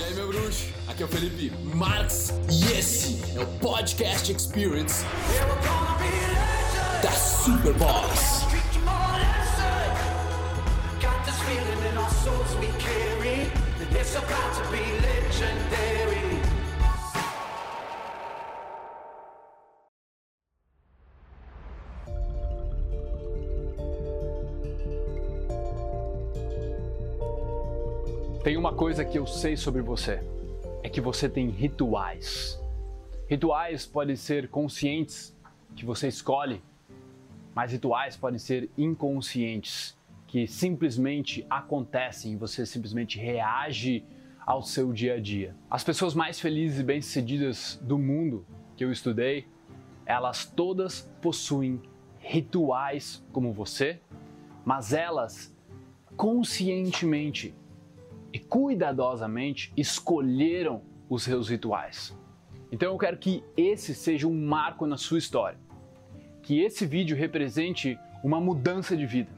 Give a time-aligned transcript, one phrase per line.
[0.00, 0.66] E aí, meu bruxo?
[0.88, 5.04] Aqui é o Felipe Marx e esse é o Podcast Experience
[7.02, 8.46] da Superboss.
[15.68, 16.09] Tem
[28.60, 30.22] uma coisa que eu sei sobre você,
[30.82, 32.60] é que você tem rituais.
[33.26, 35.34] Rituais podem ser conscientes,
[35.74, 36.60] que você escolhe,
[37.54, 39.96] mas rituais podem ser inconscientes,
[40.26, 44.04] que simplesmente acontecem e você simplesmente reage
[44.44, 45.56] ao seu dia a dia.
[45.70, 48.44] As pessoas mais felizes e bem-sucedidas do mundo
[48.76, 49.46] que eu estudei,
[50.04, 51.80] elas todas possuem
[52.18, 53.98] rituais como você,
[54.66, 55.50] mas elas
[56.14, 57.54] conscientemente
[58.32, 62.16] e cuidadosamente escolheram os seus rituais.
[62.72, 65.58] Então eu quero que esse seja um marco na sua história.
[66.42, 69.30] Que esse vídeo represente uma mudança de vida.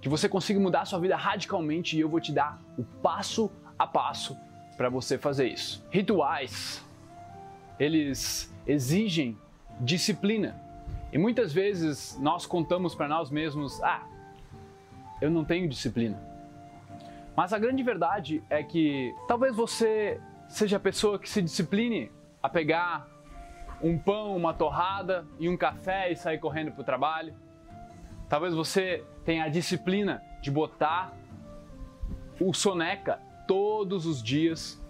[0.00, 3.50] Que você consiga mudar a sua vida radicalmente e eu vou te dar o passo
[3.78, 4.36] a passo
[4.76, 5.84] para você fazer isso.
[5.90, 6.84] Rituais,
[7.78, 9.36] eles exigem
[9.80, 10.58] disciplina.
[11.12, 14.06] E muitas vezes nós contamos para nós mesmos: ah,
[15.20, 16.29] eu não tenho disciplina.
[17.36, 22.10] Mas a grande verdade é que talvez você seja a pessoa que se discipline
[22.42, 23.08] a pegar
[23.82, 27.34] um pão, uma torrada e um café e sair correndo para o trabalho.
[28.28, 31.12] Talvez você tenha a disciplina de botar
[32.40, 34.80] o soneca todos os dias.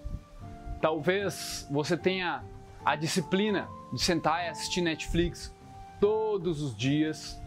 [0.80, 2.42] Talvez você tenha
[2.84, 5.54] a disciplina de sentar e assistir Netflix
[6.00, 7.40] todos os dias.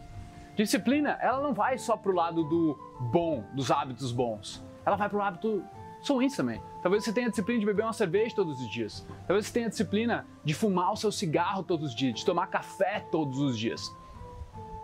[0.56, 2.78] Disciplina, ela não vai só pro lado do
[3.12, 5.64] bom, dos hábitos bons ela vai para o hábito
[6.12, 6.62] ruins também.
[6.82, 9.08] Talvez você tenha a disciplina de beber uma cerveja todos os dias.
[9.26, 12.48] Talvez você tenha a disciplina de fumar o seu cigarro todos os dias, de tomar
[12.48, 13.96] café todos os dias.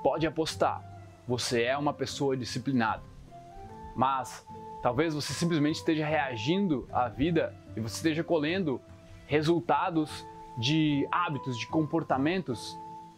[0.02, 0.82] Pode apostar,
[1.28, 3.04] você é uma pessoa disciplinada.
[3.96, 4.48] Mas
[4.82, 8.80] talvez você simplesmente esteja reagindo à vida e você esteja colhendo
[9.26, 10.26] resultados
[10.58, 12.78] de hábitos, de comportamentos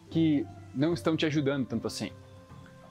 [0.10, 2.12] que não estão te ajudando tanto assim.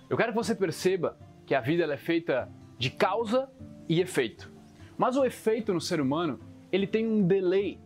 [0.08, 1.16] Eu quero que você perceba
[1.46, 2.48] que a vida é feita
[2.78, 3.50] de causa
[3.90, 4.48] e efeito.
[4.96, 6.38] Mas o efeito no ser humano,
[6.70, 7.76] ele tem um delay.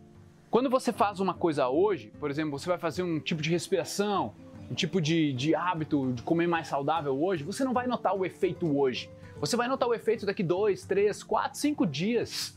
[0.51, 4.35] Quando você faz uma coisa hoje, por exemplo, você vai fazer um tipo de respiração,
[4.69, 8.23] um tipo de, de hábito de comer mais saudável hoje, você não vai notar o
[8.23, 9.09] efeito hoje.
[9.39, 12.55] Você vai notar o efeito daqui dois, três, quatro, cinco dias.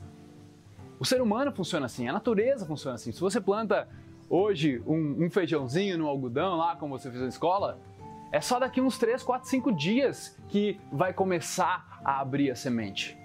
[1.01, 3.13] O ser humano funciona assim, a natureza funciona assim.
[3.13, 3.89] Se você planta
[4.29, 7.81] hoje um, um feijãozinho no algodão lá, como você fez na escola,
[8.31, 13.18] é só daqui uns 3, 4, 5 dias que vai começar a abrir a semente.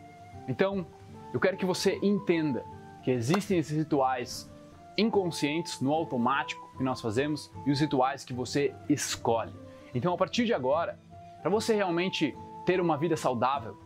[0.48, 0.86] Então,
[1.34, 2.64] eu quero que você entenda
[3.04, 4.52] que existem esses rituais
[4.98, 9.53] inconscientes no automático que nós fazemos e os rituais que você escolhe.
[9.94, 11.00] Então, a partir de agora,
[11.42, 13.78] para você realmente ter uma vida saudável,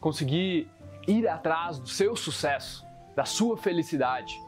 [0.00, 0.68] conseguir
[1.06, 2.84] ir atrás do seu sucesso,
[3.14, 4.40] da sua felicidade,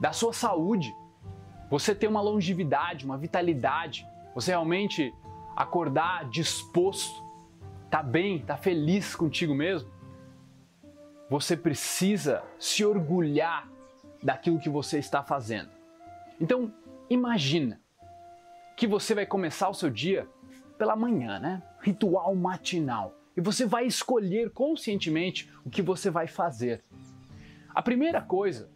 [0.00, 0.94] da sua saúde,
[1.70, 5.14] você ter uma longevidade, uma vitalidade, você realmente
[5.54, 7.22] acordar disposto,
[7.90, 9.88] tá bem, tá feliz contigo mesmo,
[11.32, 13.66] você precisa se orgulhar
[14.22, 15.70] daquilo que você está fazendo.
[16.38, 16.70] Então,
[17.08, 17.80] imagina
[18.76, 20.28] que você vai começar o seu dia
[20.76, 21.62] pela manhã, né?
[21.80, 23.16] Ritual matinal.
[23.34, 26.84] E você vai escolher conscientemente o que você vai fazer.
[27.74, 28.68] A primeira coisa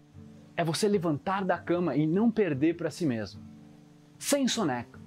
[0.56, 3.42] é você levantar da cama e não perder para si mesmo.
[4.18, 4.98] Sem soneca.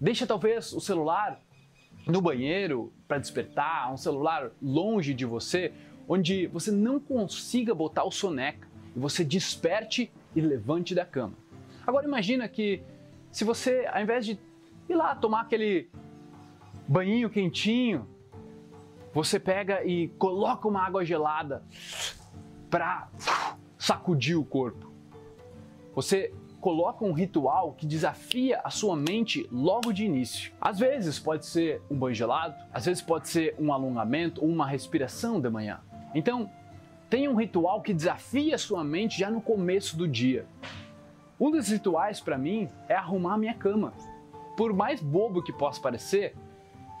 [0.00, 1.40] Deixa talvez o celular
[2.04, 5.72] no banheiro para despertar, um celular longe de você,
[6.08, 11.34] onde você não consiga botar o soneca e você desperte e levante da cama.
[11.86, 12.82] Agora imagina que
[13.30, 14.38] se você, ao invés de
[14.88, 15.88] ir lá tomar aquele
[16.86, 18.06] banhinho quentinho,
[19.12, 21.62] você pega e coloca uma água gelada
[22.68, 23.08] para
[23.78, 24.92] sacudir o corpo.
[25.94, 30.50] Você coloca um ritual que desafia a sua mente logo de início.
[30.60, 34.66] Às vezes pode ser um banho gelado, às vezes pode ser um alongamento ou uma
[34.66, 35.80] respiração de manhã.
[36.14, 36.50] Então,
[37.10, 40.46] tenha um ritual que desafie a sua mente já no começo do dia.
[41.38, 43.92] Um dos rituais para mim é arrumar a minha cama.
[44.56, 46.34] Por mais bobo que possa parecer,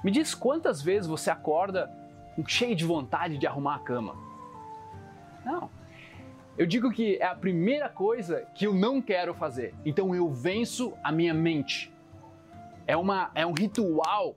[0.02, 1.90] me diz quantas vezes você acorda
[2.46, 4.16] cheio de vontade de arrumar a cama.
[5.44, 5.70] Não.
[6.58, 9.74] Eu digo que é a primeira coisa que eu não quero fazer.
[9.84, 11.92] Então eu venço a minha mente.
[12.86, 14.36] É, uma, é um ritual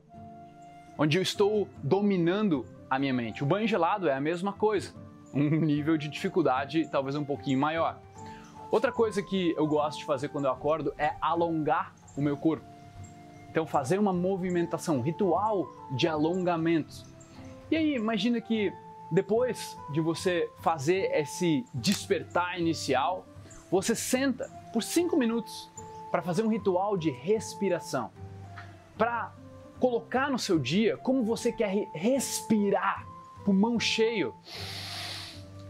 [0.97, 3.43] onde eu estou dominando a minha mente.
[3.43, 4.93] O banho gelado é a mesma coisa.
[5.33, 7.99] um nível de dificuldade talvez um pouquinho maior.
[8.71, 12.65] Outra coisa que eu gosto de fazer quando eu acordo é alongar o meu corpo.
[13.49, 17.03] Então, fazer uma movimentação, um ritual de alongamento.
[17.71, 18.73] E aí, imagina que
[19.09, 23.25] depois de você fazer esse despertar inicial,
[23.71, 25.71] você senta por cinco minutos
[26.11, 28.11] para fazer um ritual de respiração,
[28.97, 29.33] para
[29.79, 33.05] colocar no seu dia como você quer respirar,
[33.45, 34.33] pulmão cheio,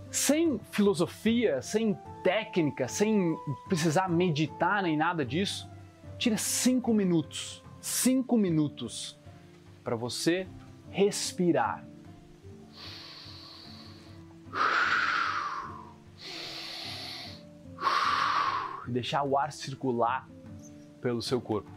[0.10, 3.38] sem filosofia, sem técnica, sem
[3.68, 5.70] precisar meditar nem nada disso.
[6.18, 9.20] Tira cinco minutos, cinco minutos
[9.84, 10.48] para você
[10.90, 11.86] respirar.
[18.88, 20.28] Deixar o ar circular
[21.02, 21.70] pelo seu corpo.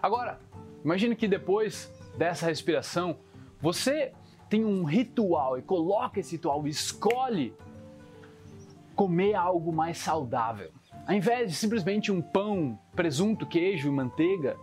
[0.00, 0.38] Agora,
[0.84, 3.16] imagine que depois dessa respiração,
[3.60, 4.12] você
[4.48, 7.54] tem um ritual e coloca esse ritual, escolhe
[8.94, 10.70] comer algo mais saudável.
[11.06, 14.56] Ao invés de simplesmente um pão, presunto, queijo e manteiga,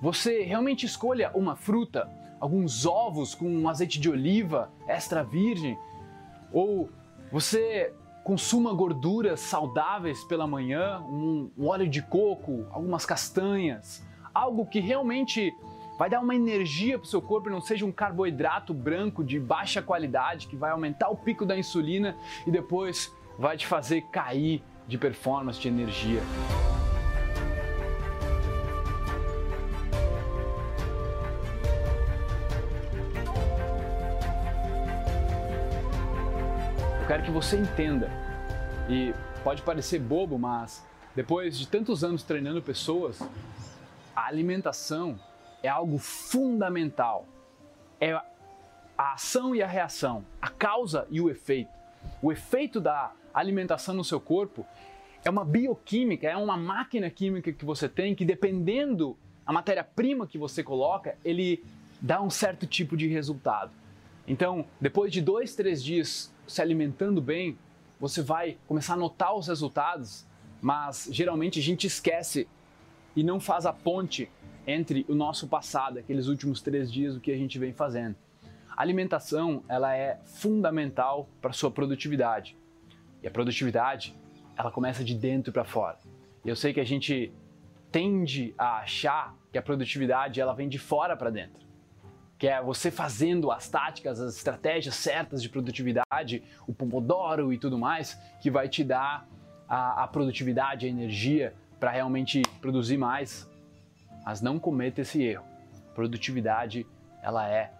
[0.00, 2.10] você realmente escolha uma fruta,
[2.40, 5.78] alguns ovos com um azeite de oliva extra virgem,
[6.52, 6.90] ou
[7.30, 7.94] você
[8.24, 14.04] consuma gorduras saudáveis pela manhã, um, um óleo de coco, algumas castanhas,
[14.34, 15.54] algo que realmente
[15.98, 19.82] vai dar uma energia para o seu corpo não seja um carboidrato branco de baixa
[19.82, 24.98] qualidade que vai aumentar o pico da insulina e depois vai te fazer cair de
[24.98, 26.20] performance, de energia.
[37.00, 38.10] Eu quero que você entenda,
[38.88, 39.14] e
[39.44, 43.20] pode parecer bobo, mas depois de tantos anos treinando pessoas,
[44.14, 45.18] a alimentação
[45.62, 47.26] é algo fundamental.
[48.00, 51.70] É a ação e a reação, a causa e o efeito.
[52.20, 54.66] O efeito da alimentação no seu corpo
[55.24, 59.16] é uma bioquímica, é uma máquina química que você tem que, dependendo
[59.46, 61.64] a matéria-prima que você coloca, ele
[62.00, 63.70] dá um certo tipo de resultado.
[64.26, 67.56] Então, depois de dois, três dias se alimentando bem,
[67.98, 70.26] você vai começar a notar os resultados,
[70.60, 72.48] mas geralmente a gente esquece
[73.14, 74.30] e não faz a ponte
[74.66, 78.16] entre o nosso passado, aqueles últimos três dias, o que a gente vem fazendo.
[78.76, 82.56] A alimentação ela é fundamental para sua produtividade
[83.22, 84.14] e a produtividade
[84.56, 85.98] ela começa de dentro para fora.
[86.44, 87.32] Eu sei que a gente
[87.90, 91.62] tende a achar que a produtividade ela vem de fora para dentro,
[92.38, 97.78] que é você fazendo as táticas, as estratégias certas de produtividade, o pomodoro e tudo
[97.78, 99.28] mais, que vai te dar
[99.68, 103.50] a, a produtividade, a energia para realmente produzir mais
[104.24, 105.44] mas não cometa esse erro.
[105.96, 106.86] Produtividade,
[107.20, 107.72] ela é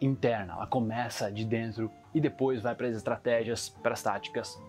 [0.00, 4.60] interna, ela começa de dentro e depois vai para as estratégias, para as táticas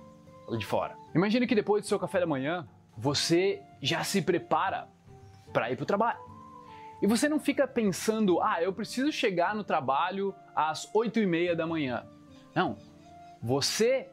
[0.59, 0.95] de fora.
[1.15, 4.88] Imagine que depois do seu café da manhã, você já se prepara
[5.51, 6.19] para ir para o trabalho.
[7.01, 11.56] E você não fica pensando, ah, eu preciso chegar no trabalho às 8 e meia
[11.56, 12.06] da manhã.
[12.53, 12.77] Não.
[13.41, 14.07] Você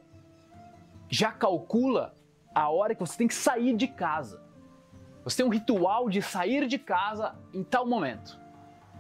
[1.11, 2.17] já calcula
[2.55, 4.44] a hora que você tem que sair de casa.
[5.25, 8.39] Você tem um ritual de sair de casa em tal momento.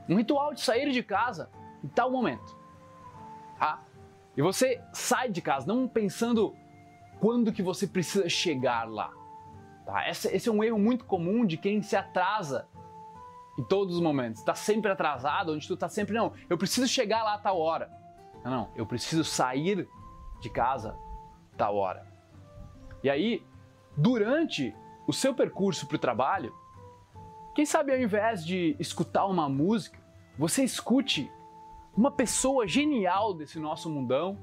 [0.08, 1.50] Um ritual de sair de casa
[1.82, 2.56] em tal momento.
[3.58, 3.82] Tá?
[4.36, 6.54] E você sai de casa não pensando
[7.20, 9.12] quando que você precisa chegar lá.
[9.84, 10.08] Tá?
[10.08, 12.66] Esse, esse é um erro muito comum de quem se atrasa
[13.58, 14.40] em todos os momentos.
[14.40, 17.90] Está sempre atrasado, onde tu está sempre, não, eu preciso chegar lá a tal hora.
[18.42, 19.88] Não, não, eu preciso sair
[20.40, 20.96] de casa
[21.56, 22.06] tal hora.
[23.02, 23.46] E aí,
[23.96, 24.74] durante
[25.06, 26.54] o seu percurso para o trabalho,
[27.54, 29.98] quem sabe ao invés de escutar uma música,
[30.36, 31.30] você escute
[31.96, 34.38] uma pessoa genial desse nosso mundão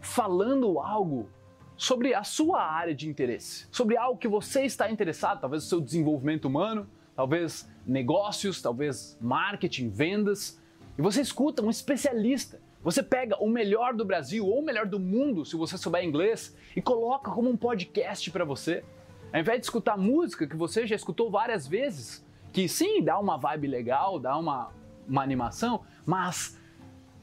[0.00, 1.28] falando algo
[1.76, 5.80] sobre a sua área de interesse, sobre algo que você está interessado, talvez o seu
[5.80, 10.60] desenvolvimento humano, talvez negócios, talvez marketing, vendas,
[10.98, 12.60] e você escuta um especialista.
[12.82, 16.56] Você pega o melhor do Brasil ou o melhor do mundo, se você souber inglês,
[16.74, 18.84] e coloca como um podcast para você.
[19.32, 23.38] Ao invés de escutar música que você já escutou várias vezes, que sim, dá uma
[23.38, 24.70] vibe legal, dá uma,
[25.08, 26.60] uma animação, mas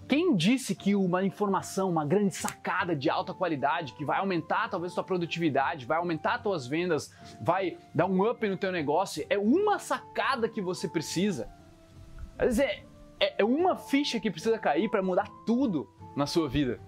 [0.07, 4.91] quem disse que uma informação, uma grande sacada de alta qualidade, que vai aumentar talvez
[4.91, 9.77] sua produtividade, vai aumentar suas vendas, vai dar um up no teu negócio, é uma
[9.77, 11.47] sacada que você precisa.
[12.39, 12.83] Às vezes é,
[13.19, 16.79] é, é uma ficha que precisa cair para mudar tudo na sua vida.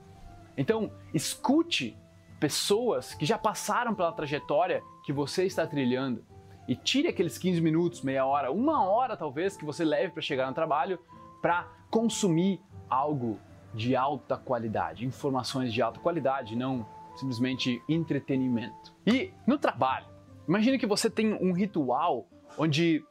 [0.57, 1.95] Então, escute
[2.39, 6.23] pessoas que já passaram pela trajetória que você está trilhando
[6.67, 10.47] e tire aqueles 15 minutos, meia hora, uma hora talvez que você leve para chegar
[10.47, 10.99] no trabalho
[11.41, 13.39] para consumir algo
[13.73, 18.93] de alta qualidade, informações de alta qualidade, não simplesmente entretenimento.
[19.05, 20.05] E no trabalho,
[20.47, 22.27] imagine que você tem um ritual
[22.57, 23.03] onde,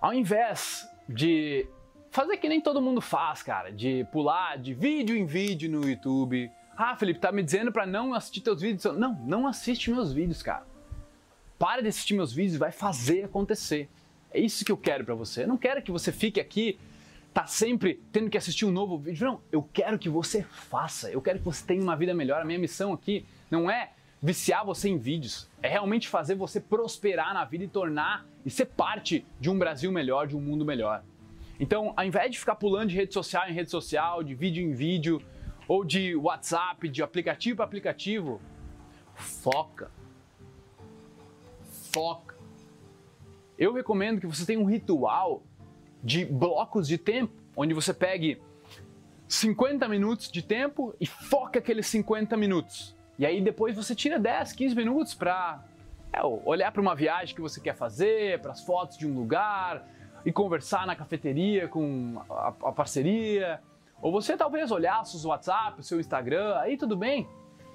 [0.00, 1.68] ao invés de
[2.10, 6.50] fazer que nem todo mundo faz, cara, de pular de vídeo em vídeo no YouTube.
[6.76, 8.84] Ah, Felipe, tá me dizendo para não assistir teus vídeos?
[8.96, 10.64] Não, não assiste meus vídeos, cara.
[11.64, 13.88] Para de assistir meus vídeos e vai fazer acontecer.
[14.30, 15.44] É isso que eu quero para você.
[15.44, 16.78] Eu não quero que você fique aqui
[17.32, 19.26] tá sempre tendo que assistir um novo vídeo.
[19.26, 21.10] Não, eu quero que você faça.
[21.10, 22.42] Eu quero que você tenha uma vida melhor.
[22.42, 23.92] A minha missão aqui não é
[24.22, 28.66] viciar você em vídeos, é realmente fazer você prosperar na vida e tornar e ser
[28.66, 31.02] parte de um Brasil melhor, de um mundo melhor.
[31.58, 34.74] Então, ao invés de ficar pulando de rede social em rede social, de vídeo em
[34.74, 35.22] vídeo,
[35.66, 38.38] ou de WhatsApp, de aplicativo para aplicativo,
[39.14, 39.90] foca.
[41.94, 42.34] Foca.
[43.56, 45.44] Eu recomendo que você tenha um ritual
[46.02, 48.42] de blocos de tempo, onde você pegue
[49.28, 52.96] 50 minutos de tempo e foca aqueles 50 minutos.
[53.16, 55.62] E aí depois você tira 10, 15 minutos para
[56.12, 59.88] é, olhar para uma viagem que você quer fazer, para as fotos de um lugar
[60.26, 63.62] e conversar na cafeteria com a, a parceria.
[64.02, 67.28] Ou você talvez olhar seus WhatsApp, seu Instagram, aí tudo bem.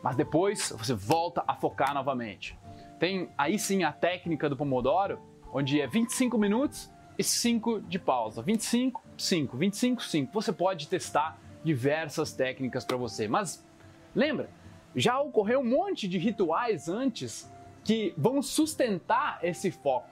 [0.04, 2.60] Mas depois você volta a focar novamente.
[3.00, 5.20] Tem aí sim a técnica do Pomodoro,
[5.54, 8.42] onde é 25 minutos e 5 de pausa.
[8.42, 10.34] 25, 5, 25, 5.
[10.34, 13.28] Você pode testar diversas técnicas para você.
[13.28, 13.66] Mas
[14.14, 14.50] lembra,
[14.96, 17.52] já ocorreu um monte de rituais antes
[17.84, 20.10] que vão sustentar esse foco.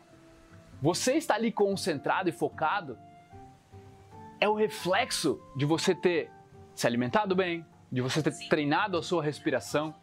[0.82, 2.98] Você está ali concentrado e focado
[4.40, 6.32] é o reflexo de você ter
[6.76, 9.96] se alimentado bem, de você ter treinado a sua respiração.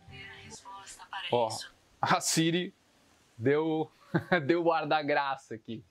[1.31, 1.49] Oh,
[2.17, 2.75] a Siri
[3.37, 3.91] deu
[4.47, 5.85] deu guarda-graça aqui.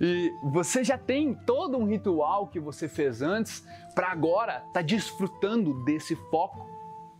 [0.00, 5.84] E você já tem todo um ritual que você fez antes para agora tá desfrutando
[5.84, 6.68] desse foco,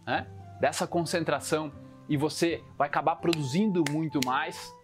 [0.07, 0.27] né?
[0.61, 1.73] dessa concentração
[2.09, 4.75] e você vai acabar produzindo muito mais.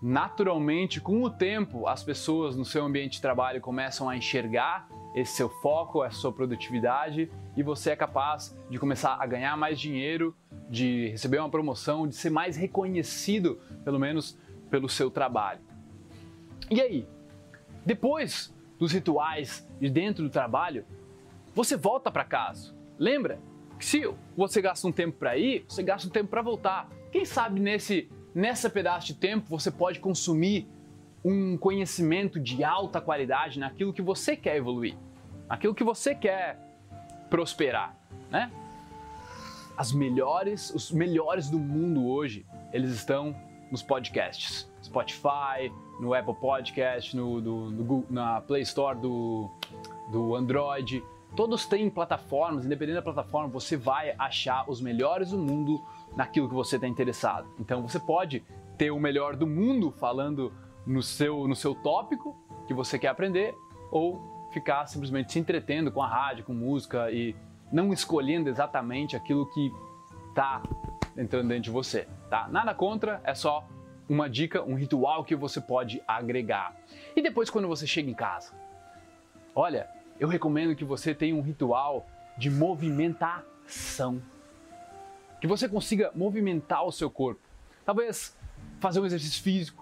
[0.00, 5.32] Naturalmente, com o tempo, as pessoas no seu ambiente de trabalho começam a enxergar esse
[5.32, 10.34] seu foco, essa sua produtividade e você é capaz de começar a ganhar mais dinheiro,
[10.70, 14.38] de receber uma promoção, de ser mais reconhecido, pelo menos
[14.70, 15.60] pelo seu trabalho.
[16.70, 17.06] E aí,
[17.84, 20.84] depois dos rituais de dentro do trabalho,
[21.54, 22.74] você volta para casa.
[22.98, 23.38] Lembra
[23.78, 24.02] que se
[24.36, 26.88] você gasta um tempo para ir, você gasta um tempo para voltar.
[27.10, 30.66] Quem sabe nesse nessa pedaço de tempo você pode consumir
[31.24, 34.96] um conhecimento de alta qualidade naquilo que você quer evoluir,
[35.48, 36.58] naquilo que você quer
[37.30, 37.96] prosperar,
[38.30, 38.50] né?
[39.76, 43.34] As melhores, os melhores do mundo hoje, eles estão
[43.70, 44.70] nos podcasts.
[44.82, 49.48] Spotify, no Apple Podcast, no, do, do, na Play Store do,
[50.10, 51.02] do Android.
[51.34, 55.80] Todos têm plataformas, independente da plataforma, você vai achar os melhores do mundo
[56.14, 57.48] naquilo que você está interessado.
[57.58, 58.44] Então você pode
[58.76, 60.52] ter o melhor do mundo falando
[60.86, 62.36] no seu, no seu tópico
[62.66, 63.54] que você quer aprender,
[63.90, 67.34] ou ficar simplesmente se entretendo com a rádio, com música e
[67.72, 69.72] não escolhendo exatamente aquilo que
[70.28, 70.62] está
[71.16, 72.48] entrando dentro de você, tá?
[72.48, 73.66] Nada contra, é só
[74.08, 76.76] uma dica, um ritual que você pode agregar.
[77.16, 78.52] E depois quando você chega em casa,
[79.54, 84.22] olha, eu recomendo que você tenha um ritual de movimentação.
[85.40, 87.40] Que você consiga movimentar o seu corpo.
[87.84, 88.36] Talvez
[88.80, 89.81] fazer um exercício físico,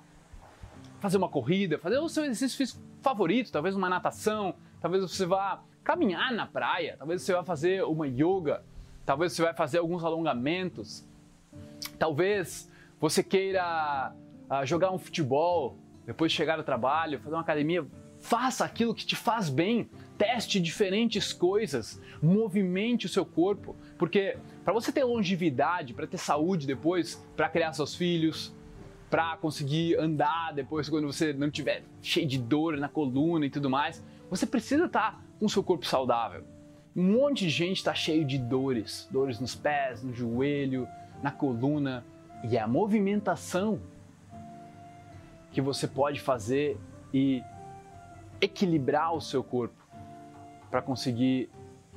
[1.00, 5.62] fazer uma corrida, fazer o seu exercício físico favorito, talvez uma natação, talvez você vá
[5.82, 8.62] caminhar na praia, talvez você vá fazer uma yoga,
[9.04, 11.08] talvez você vai fazer alguns alongamentos,
[11.98, 14.14] Talvez você queira
[14.50, 15.76] uh, jogar um futebol,
[16.06, 17.86] depois de chegar ao trabalho, fazer uma academia.
[18.18, 19.88] Faça aquilo que te faz bem.
[20.18, 26.66] Teste diferentes coisas, movimente o seu corpo, porque para você ter longevidade, para ter saúde
[26.66, 28.54] depois, para criar seus filhos,
[29.10, 33.68] para conseguir andar depois quando você não tiver cheio de dor na coluna e tudo
[33.68, 36.44] mais, você precisa estar tá com seu corpo saudável.
[36.94, 40.86] Um monte de gente está cheio de dores, dores nos pés, no joelho,
[41.22, 42.04] na coluna
[42.48, 43.80] e a movimentação
[45.50, 46.78] que você pode fazer
[47.12, 47.42] e
[48.40, 49.74] equilibrar o seu corpo
[50.70, 51.50] para conseguir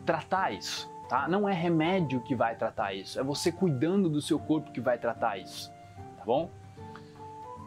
[0.03, 1.27] tratar isso, tá?
[1.27, 4.97] Não é remédio que vai tratar isso, é você cuidando do seu corpo que vai
[4.97, 5.71] tratar isso,
[6.17, 6.49] tá bom?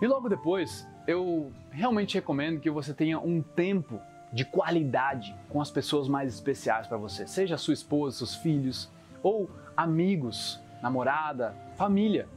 [0.00, 4.00] E logo depois, eu realmente recomendo que você tenha um tempo
[4.32, 8.90] de qualidade com as pessoas mais especiais para você, seja sua esposa, seus filhos
[9.22, 12.28] ou amigos namorada, família.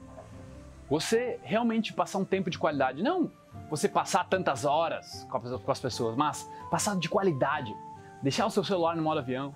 [0.89, 3.31] Você realmente passar um tempo de qualidade, não
[3.69, 7.75] você passar tantas horas com as pessoas, mas passar de qualidade.
[8.21, 9.53] Deixar o seu celular no modo avião,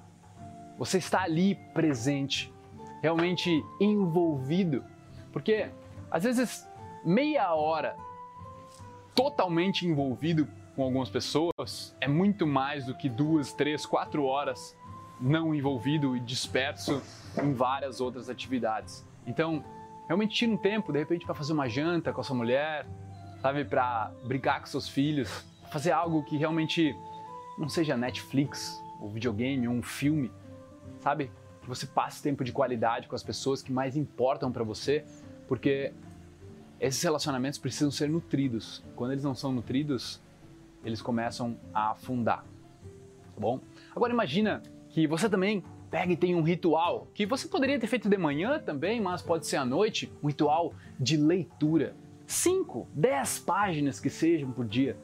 [0.77, 2.53] você está ali presente,
[3.01, 4.83] realmente envolvido.
[5.31, 5.69] Porque
[6.11, 6.67] às vezes
[7.03, 7.95] meia hora
[9.15, 14.75] totalmente envolvido com algumas pessoas é muito mais do que duas, três, quatro horas
[15.19, 17.01] não envolvido e disperso
[17.41, 19.05] em várias outras atividades.
[19.25, 19.63] Então,
[20.07, 22.85] realmente tira um tempo, de repente, para fazer uma janta com a sua mulher,
[23.41, 26.95] sabe, para brincar com seus filhos, fazer algo que realmente
[27.57, 30.31] não seja Netflix, ou videogame, ou um filme,
[30.99, 31.31] sabe?
[31.61, 35.05] Que você passe tempo de qualidade com as pessoas que mais importam para você,
[35.47, 35.93] porque
[36.79, 38.83] esses relacionamentos precisam ser nutridos.
[38.95, 40.21] Quando eles não são nutridos,
[40.83, 42.43] eles começam a afundar.
[43.33, 43.59] Tá bom?
[43.95, 48.09] Agora imagina que você também pega e tem um ritual que você poderia ter feito
[48.09, 51.95] de manhã também, mas pode ser à noite, um ritual de leitura.
[52.25, 54.97] 5, 10 páginas que sejam por dia.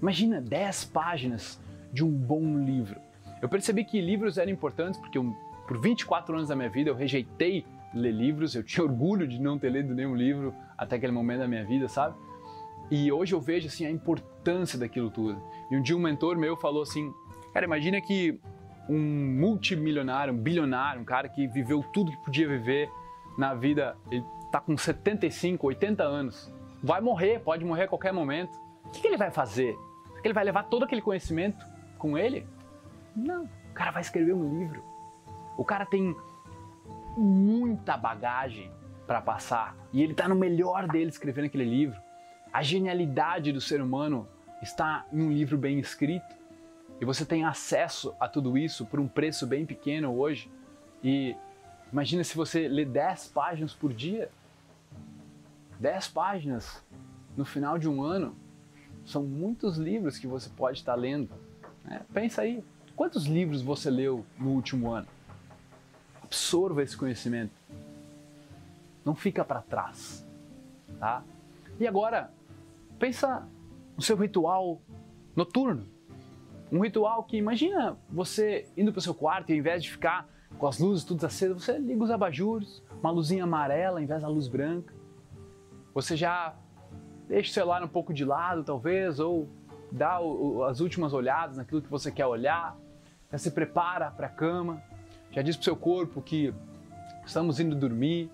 [0.00, 1.60] Imagina 10 páginas
[1.92, 3.00] de um bom livro.
[3.40, 5.34] Eu percebi que livros eram importantes porque eu,
[5.68, 9.58] por 24 anos da minha vida eu rejeitei ler livros, eu tinha orgulho de não
[9.58, 12.16] ter lido nenhum livro até aquele momento da minha vida, sabe?
[12.90, 15.40] E hoje eu vejo assim a importância daquilo tudo.
[15.70, 17.12] E um dia um mentor meu falou assim:
[17.52, 18.40] "Cara, imagina que
[18.88, 22.90] um multimilionário, um bilionário, um cara que viveu tudo que podia viver
[23.38, 26.52] na vida, ele tá com 75, 80 anos,
[26.82, 28.56] vai morrer, pode morrer a qualquer momento.
[28.84, 29.74] O que, que ele vai fazer?
[30.22, 31.64] Ele vai levar todo aquele conhecimento
[31.98, 32.46] com ele?
[33.16, 33.44] Não.
[33.44, 34.82] O cara vai escrever um livro.
[35.56, 36.14] O cara tem
[37.16, 38.70] muita bagagem
[39.06, 42.00] para passar e ele está no melhor dele escrevendo aquele livro.
[42.52, 44.28] A genialidade do ser humano
[44.62, 46.34] está em um livro bem escrito
[47.00, 50.50] e você tem acesso a tudo isso por um preço bem pequeno hoje.
[51.02, 51.36] E
[51.92, 54.30] imagina se você lê 10 páginas por dia.
[55.80, 56.82] 10 páginas
[57.36, 58.34] no final de um ano
[59.04, 61.30] são muitos livros que você pode estar lendo.
[61.84, 62.00] Né?
[62.12, 62.64] Pensa aí,
[62.96, 65.08] quantos livros você leu no último ano?
[66.22, 67.52] Absorva esse conhecimento.
[69.04, 70.26] Não fica para trás,
[70.98, 71.22] tá?
[71.78, 72.32] E agora,
[72.98, 73.46] pensa
[73.96, 74.80] no seu ritual
[75.34, 75.86] noturno.
[76.70, 80.28] Um ritual que imagina você indo para o seu quarto e ao invés de ficar
[80.58, 84.28] com as luzes tudo acesas, você liga os abajures, uma luzinha amarela em vez da
[84.28, 84.94] luz branca.
[85.92, 86.54] Você já
[87.28, 89.48] deixa o celular um pouco de lado, talvez, ou
[89.90, 92.76] dá o, as últimas olhadas naquilo que você quer olhar,
[93.30, 94.82] já se prepara para a cama,
[95.30, 96.52] já diz para o seu corpo que
[97.24, 98.30] estamos indo dormir,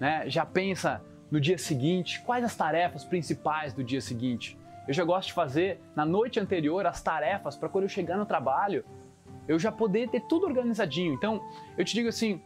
[0.00, 0.24] né?
[0.28, 4.58] já pensa no dia seguinte, quais as tarefas principais do dia seguinte.
[4.88, 8.26] Eu já gosto de fazer na noite anterior as tarefas para quando eu chegar no
[8.26, 8.84] trabalho
[9.50, 11.12] eu já poder ter tudo organizadinho.
[11.12, 11.42] Então,
[11.76, 12.40] eu te digo assim,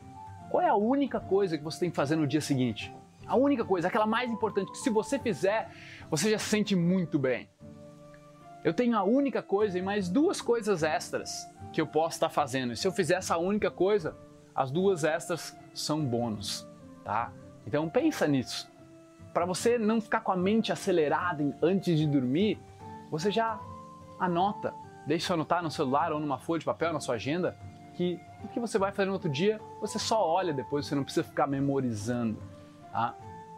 [0.51, 2.91] qual é a única coisa que você tem que fazer no dia seguinte?
[3.27, 5.71] A única coisa, aquela mais importante, que se você fizer,
[6.11, 7.47] você já se sente muito bem.
[8.63, 12.73] Eu tenho a única coisa e mais duas coisas extras que eu posso estar fazendo.
[12.73, 14.17] E se eu fizer essa única coisa,
[14.55, 16.67] as duas extras são bônus,
[17.05, 17.31] tá?
[17.67, 18.73] Então pensa nisso
[19.35, 22.57] para você não ficar com a mente acelerada antes de dormir,
[23.11, 23.61] você já
[24.19, 24.73] anota,
[25.05, 27.59] deixa anotar no celular ou numa folha de papel na sua agenda
[27.95, 31.03] que o que você vai fazer no outro dia, você só olha depois, você não
[31.03, 32.39] precisa ficar memorizando.
[32.93, 33.15] Tá?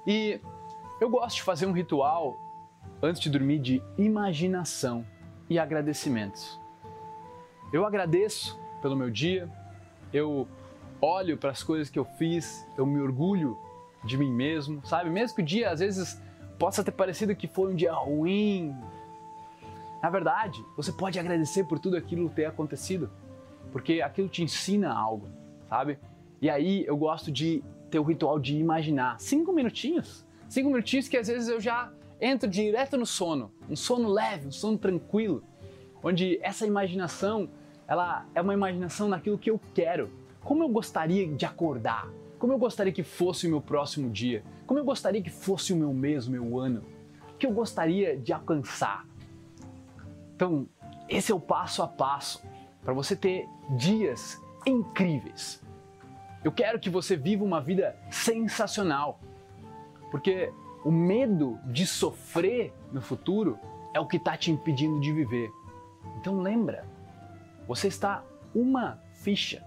[0.06, 0.40] E
[1.00, 2.36] eu gosto de fazer um ritual
[3.02, 5.04] antes de dormir de imaginação
[5.48, 6.58] e agradecimentos.
[7.72, 9.50] Eu agradeço pelo meu dia,
[10.12, 10.48] eu
[11.00, 13.58] olho para as coisas que eu fiz, eu me orgulho
[14.04, 15.10] de mim mesmo, sabe?
[15.10, 16.20] Mesmo que o dia às vezes
[16.58, 18.74] possa ter parecido que foi um dia ruim.
[20.02, 23.10] Na verdade, você pode agradecer por tudo aquilo ter acontecido,
[23.72, 25.28] porque aquilo te ensina algo,
[25.68, 25.98] sabe?
[26.40, 31.16] E aí eu gosto de ter o ritual de imaginar cinco minutinhos, cinco minutinhos que
[31.16, 35.42] às vezes eu já entro direto no sono, um sono leve, um sono tranquilo,
[36.02, 37.48] onde essa imaginação
[37.88, 40.10] ela é uma imaginação naquilo que eu quero,
[40.42, 44.44] como eu gostaria de acordar, como eu gostaria que fosse o meu próximo dia?
[44.66, 46.82] Como eu gostaria que fosse o meu mês, o meu ano?
[47.32, 49.06] O que eu gostaria de alcançar?
[50.34, 50.68] Então,
[51.08, 52.42] esse é o passo a passo
[52.82, 55.62] para você ter dias incríveis.
[56.44, 59.18] Eu quero que você viva uma vida sensacional,
[60.10, 60.52] porque
[60.84, 63.58] o medo de sofrer no futuro
[63.94, 65.50] é o que está te impedindo de viver.
[66.20, 66.84] Então lembra,
[67.66, 68.22] você está
[68.54, 69.64] uma ficha,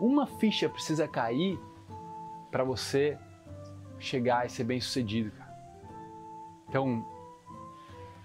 [0.00, 1.60] uma ficha precisa cair
[2.52, 3.18] para você
[3.98, 5.52] chegar e ser bem sucedido, cara.
[6.68, 7.04] Então,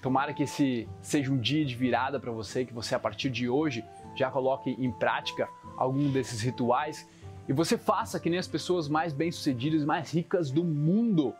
[0.01, 3.49] tomara que esse seja um dia de virada para você, que você a partir de
[3.49, 3.83] hoje
[4.15, 7.07] já coloque em prática algum desses rituais
[7.47, 11.33] e você faça que nem as pessoas mais bem-sucedidas, mais ricas do mundo.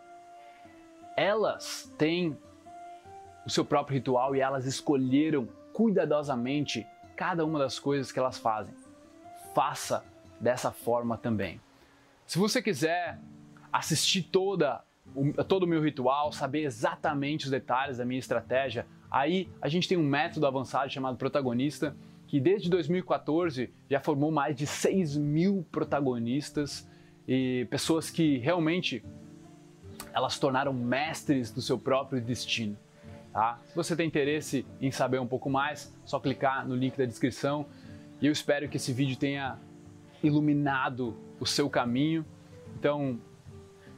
[1.18, 2.38] Elas têm
[3.46, 8.74] o seu próprio ritual e elas escolheram cuidadosamente cada uma das coisas que elas fazem.
[9.54, 10.06] faça
[10.40, 11.60] dessa forma também.
[12.28, 13.18] Se você quiser
[13.72, 14.84] assistir toda
[15.48, 19.98] todo o meu ritual, saber exatamente os detalhes da minha estratégia, aí a gente tem
[19.98, 21.96] um método avançado chamado Protagonista,
[22.28, 26.86] que desde 2014 já formou mais de 6 mil protagonistas
[27.26, 29.04] e pessoas que realmente
[30.14, 32.78] elas se tornaram mestres do seu próprio destino.
[33.32, 33.62] Tá?
[33.68, 37.66] Se você tem interesse em saber um pouco mais, só clicar no link da descrição
[38.22, 39.58] e eu espero que esse vídeo tenha
[40.24, 42.26] iluminado o seu caminho.
[42.80, 43.20] Então,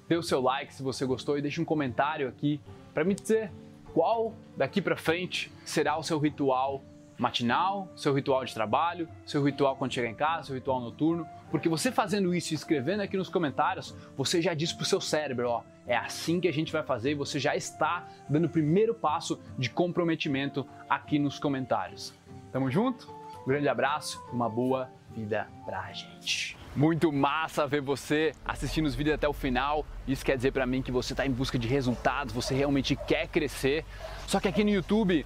[0.07, 2.59] dê o seu like se você gostou e deixe um comentário aqui
[2.93, 3.51] para me dizer
[3.93, 6.83] qual daqui para frente será o seu ritual
[7.17, 11.67] matinal, seu ritual de trabalho, seu ritual quando chegar em casa, seu ritual noturno, porque
[11.67, 15.63] você fazendo isso e escrevendo aqui nos comentários, você já diz pro seu cérebro, ó,
[15.85, 19.39] é assim que a gente vai fazer e você já está dando o primeiro passo
[19.57, 22.13] de comprometimento aqui nos comentários.
[22.51, 23.11] Tamo junto?
[23.43, 26.57] Um grande abraço, uma boa vida pra gente.
[26.75, 29.85] Muito massa ver você assistindo os vídeos até o final.
[30.07, 33.27] Isso quer dizer para mim que você está em busca de resultados, você realmente quer
[33.27, 33.83] crescer.
[34.27, 35.25] Só que aqui no YouTube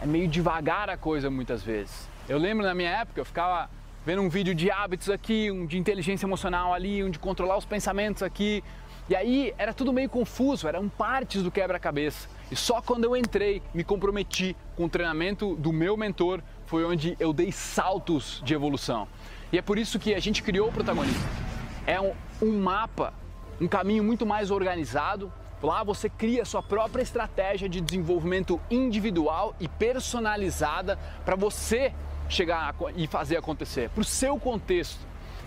[0.00, 2.08] é meio devagar a coisa muitas vezes.
[2.28, 3.68] Eu lembro na minha época, eu ficava
[4.06, 7.64] vendo um vídeo de hábitos aqui, um de inteligência emocional ali, um de controlar os
[7.64, 8.62] pensamentos aqui.
[9.08, 12.28] E aí era tudo meio confuso, eram partes do quebra-cabeça.
[12.54, 17.16] E só quando eu entrei, me comprometi com o treinamento do meu mentor, foi onde
[17.18, 19.08] eu dei saltos de evolução.
[19.52, 21.28] E é por isso que a gente criou o protagonista.
[21.84, 23.12] É um, um mapa,
[23.60, 25.32] um caminho muito mais organizado.
[25.60, 31.92] Lá você cria sua própria estratégia de desenvolvimento individual e personalizada para você
[32.28, 35.00] chegar e fazer acontecer, para o seu contexto.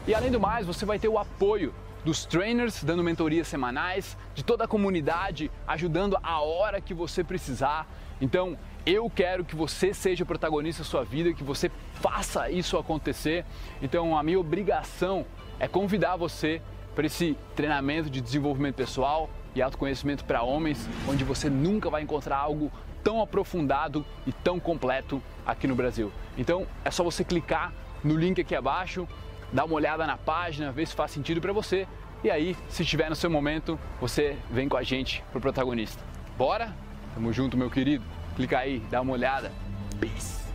[0.05, 4.43] E além do mais, você vai ter o apoio dos trainers dando mentorias semanais, de
[4.43, 7.87] toda a comunidade ajudando a hora que você precisar.
[8.19, 12.77] Então, eu quero que você seja o protagonista da sua vida, que você faça isso
[12.77, 13.45] acontecer.
[13.81, 15.25] Então, a minha obrigação
[15.59, 16.61] é convidar você
[16.95, 22.37] para esse treinamento de desenvolvimento pessoal e autoconhecimento para homens, onde você nunca vai encontrar
[22.37, 22.71] algo
[23.03, 26.11] tão aprofundado e tão completo aqui no Brasil.
[26.37, 29.07] Então, é só você clicar no link aqui abaixo,
[29.51, 31.87] dar uma olhada na página, ver se faz sentido para você.
[32.23, 36.01] E aí, se estiver no seu momento, você vem com a gente pro protagonista.
[36.37, 36.73] Bora?
[37.13, 38.03] Tamo junto, meu querido.
[38.35, 39.51] Clica aí, dá uma olhada.
[39.99, 40.45] Peace.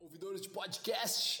[0.00, 1.40] Ouvidores de podcast,